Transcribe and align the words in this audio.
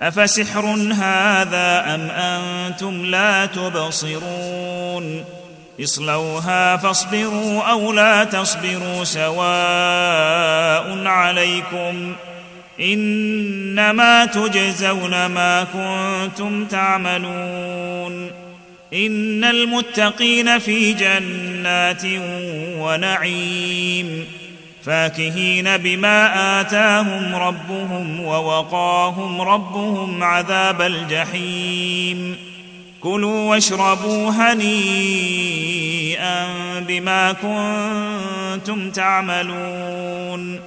أفسحر 0.00 0.66
هذا 0.92 1.94
أم 1.94 2.10
أنتم 2.10 3.06
لا 3.06 3.46
تبصرون؟ 3.46 5.24
اصلوها 5.82 6.76
فاصبروا 6.76 7.62
أو 7.62 7.92
لا 7.92 8.24
تصبروا 8.24 9.04
سواء 9.04 11.06
عليكم 11.06 12.14
إنما 12.80 14.24
تجزون 14.24 15.26
ما 15.26 15.64
كنتم 15.64 16.64
تعملون. 16.64 18.30
إن 18.94 19.44
المتقين 19.44 20.58
في 20.58 20.92
جنات 20.92 22.02
ونعيم. 22.78 24.26
فاكهين 24.84 25.76
بما 25.76 26.60
آتاهم 26.60 27.34
ربهم 27.34 28.20
ووقاهم 28.20 29.40
ربهم 29.40 30.22
عذاب 30.22 30.82
الجحيم. 30.82 32.36
كلوا 33.00 33.50
واشربوا 33.50 34.30
هنيئا 34.30 36.46
بما 36.80 37.32
كنتم 37.32 38.90
تعملون. 38.90 40.60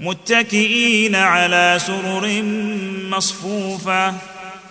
متكئين 0.00 1.14
على 1.14 1.78
سرر 1.78 2.42
مصفوفة 3.10 4.14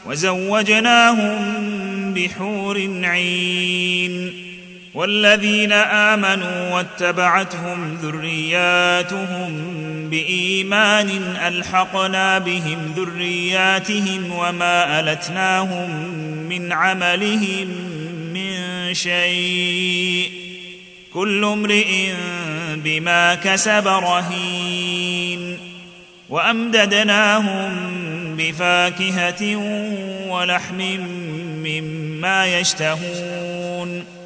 وزوجناهم 0.05 1.33
بحور 2.13 2.77
عين. 3.03 4.50
والذين 4.93 5.71
آمنوا 5.71 6.69
واتبعتهم 6.75 7.95
ذرياتهم 8.01 9.51
بإيمان 10.09 11.09
ألحقنا 11.47 12.39
بهم 12.39 12.93
ذرياتهم 12.97 14.31
وما 14.31 14.99
ألتناهم 14.99 15.89
من 16.49 16.73
عملهم 16.73 17.67
من 18.33 18.53
شيء 18.93 20.31
كل 21.13 21.45
امرئ 21.45 22.13
بما 22.75 23.35
كسب 23.35 23.87
رهين 23.87 25.57
وأمددناهم 26.29 27.71
بفاكهة 28.37 29.55
ولحم 30.29 30.81
مما 31.63 32.59
يشتهون 32.59 34.20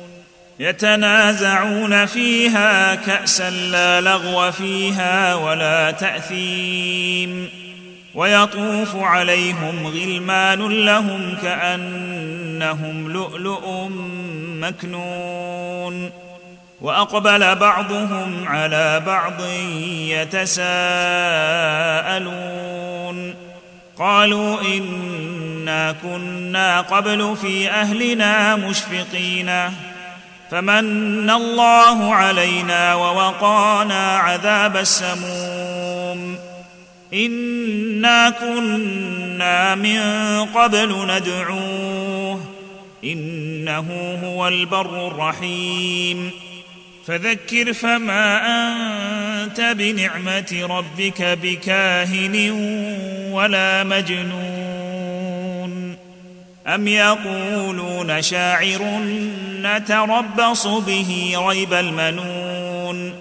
يتنازعون 0.59 2.05
فيها 2.05 2.95
كأسا 2.95 3.49
لا 3.49 4.01
لغو 4.01 4.51
فيها 4.51 5.35
ولا 5.35 5.91
تأثيم 5.91 7.49
ويطوف 8.15 8.95
عليهم 8.95 9.87
غلمان 9.87 10.85
لهم 10.85 11.37
كأنهم 11.41 13.11
لؤلؤ 13.11 13.89
مكنون 14.59 16.11
وأقبل 16.81 17.55
بعضهم 17.55 18.47
على 18.47 19.03
بعض 19.05 19.41
يتساءلون 20.09 20.65
قالوا 23.97 24.61
إنا 24.61 25.95
كنا 26.03 26.81
قبل 26.81 27.37
في 27.41 27.69
أهلنا 27.69 28.55
مشفقين 28.55 29.51
فمن 30.51 31.29
الله 31.29 32.15
علينا 32.15 32.95
ووقانا 32.95 34.17
عذاب 34.17 34.77
السموم. 34.77 36.37
إنا 37.13 38.29
كنا 38.29 39.75
من 39.75 39.99
قبل 40.45 41.07
ندعوه. 41.07 42.41
إنه 43.03 44.17
هو 44.23 44.47
البر 44.47 45.07
الرحيم. 45.07 46.31
فذكر 47.07 47.73
فما 47.73 48.41
أنت 49.43 49.61
بنعمة 49.61 50.67
ربك 50.69 51.21
بكاهن 51.21 52.51
ولا 53.31 53.83
مجنون. 53.83 54.54
أم 56.67 56.87
يقولون 56.87 58.21
شاعر 58.21 58.81
نتربص 59.61 60.67
به 60.67 61.33
ريب 61.37 61.73
المنون 61.73 63.13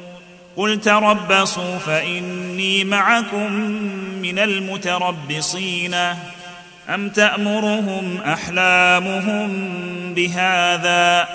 قل 0.56 0.80
تربصوا 0.80 1.78
فإني 1.78 2.84
معكم 2.84 3.52
من 4.22 4.38
المتربصين 4.38 5.94
أم 6.88 7.08
تأمرهم 7.08 8.20
أحلامهم 8.26 9.48
بهذا 10.14 11.28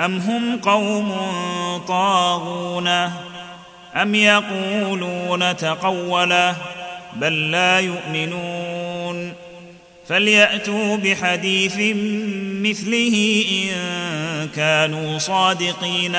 أم 0.00 0.18
هم 0.18 0.58
قوم 0.62 1.16
طاغون 1.88 2.88
أم 3.96 4.14
يقولون 4.14 5.56
تقوله 5.56 6.56
بل 7.16 7.50
لا 7.50 7.80
يؤمنون 7.80 8.79
فليأتوا 10.10 10.96
بحديث 10.96 11.76
مثله 12.62 13.44
إن 13.50 13.68
كانوا 14.56 15.18
صادقين. 15.18 16.16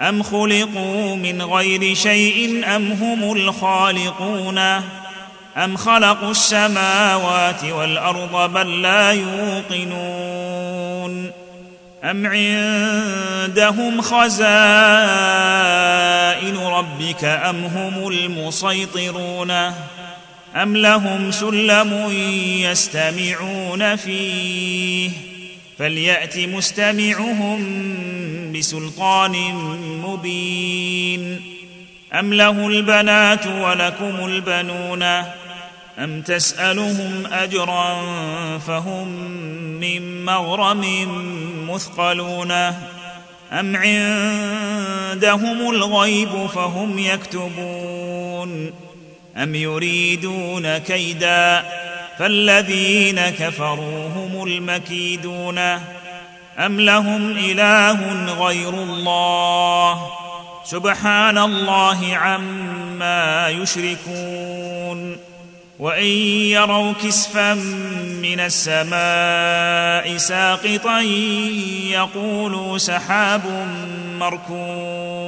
أم 0.00 0.22
خلقوا 0.22 1.16
من 1.16 1.42
غير 1.42 1.94
شيء 1.94 2.64
أم 2.76 2.92
هم 2.92 3.32
الخالقون؟ 3.32 4.58
أم 5.56 5.76
خلقوا 5.76 6.30
السماوات 6.30 7.64
والأرض 7.64 8.52
بل 8.52 8.82
لا 8.82 9.12
يوقنون؟ 9.12 10.68
أم 12.04 12.26
عندهم 12.26 14.00
خزائن 14.00 14.28
ربك 16.58 17.24
أم 17.24 17.64
هم 17.64 18.08
المسيطرون؟ 18.08 19.72
ام 20.62 20.76
لهم 20.76 21.30
سلم 21.30 22.10
يستمعون 22.62 23.96
فيه 23.96 25.10
فليات 25.78 26.38
مستمعهم 26.38 27.58
بسلطان 28.52 29.32
مبين 30.04 31.40
ام 32.12 32.34
له 32.34 32.66
البنات 32.66 33.46
ولكم 33.46 34.26
البنون 34.26 35.02
ام 35.98 36.22
تسالهم 36.22 37.26
اجرا 37.32 38.02
فهم 38.58 39.08
من 39.80 40.24
مغرم 40.24 40.84
مثقلون 41.70 42.50
ام 43.52 43.76
عندهم 43.76 45.70
الغيب 45.70 46.46
فهم 46.46 46.98
يكتبون 46.98 48.87
أم 49.38 49.54
يريدون 49.54 50.78
كيدا 50.78 51.64
فالذين 52.18 53.20
كفروا 53.20 54.08
هم 54.08 54.44
المكيدون 54.46 55.58
أم 56.58 56.80
لهم 56.80 57.30
إله 57.30 58.24
غير 58.34 58.68
الله 58.68 60.06
سبحان 60.64 61.38
الله 61.38 62.16
عما 62.16 63.48
يشركون 63.48 65.16
وإن 65.78 66.06
يروا 66.52 66.92
كسفا 66.92 67.54
من 68.22 68.40
السماء 68.40 70.16
ساقطا 70.16 71.00
يقولوا 71.90 72.78
سحاب 72.78 73.42
مركوم 74.18 75.27